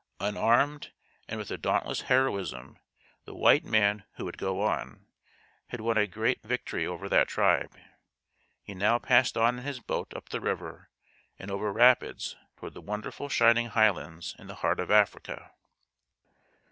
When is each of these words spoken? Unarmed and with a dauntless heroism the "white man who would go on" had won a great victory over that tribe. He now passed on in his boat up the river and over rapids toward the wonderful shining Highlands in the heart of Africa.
Unarmed 0.19 0.93
and 1.27 1.37
with 1.37 1.51
a 1.51 1.59
dauntless 1.59 2.01
heroism 2.09 2.79
the 3.25 3.35
"white 3.35 3.63
man 3.63 4.03
who 4.15 4.25
would 4.25 4.39
go 4.39 4.63
on" 4.63 5.05
had 5.67 5.79
won 5.79 5.95
a 5.95 6.07
great 6.07 6.41
victory 6.41 6.87
over 6.87 7.07
that 7.07 7.27
tribe. 7.27 7.77
He 8.63 8.73
now 8.73 8.97
passed 8.97 9.37
on 9.37 9.59
in 9.59 9.63
his 9.63 9.79
boat 9.79 10.11
up 10.15 10.29
the 10.29 10.41
river 10.41 10.89
and 11.37 11.51
over 11.51 11.71
rapids 11.71 12.35
toward 12.57 12.73
the 12.73 12.81
wonderful 12.81 13.29
shining 13.29 13.67
Highlands 13.67 14.35
in 14.39 14.47
the 14.47 14.55
heart 14.65 14.79
of 14.79 14.89
Africa. 14.89 15.51